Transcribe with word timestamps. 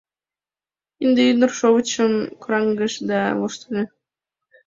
Ынде 1.03 1.21
ӱдыр 1.31 1.51
шовычшым 1.59 2.13
кораҥдыш 2.41 2.93
да 3.09 3.19
воштыльо. 3.39 3.83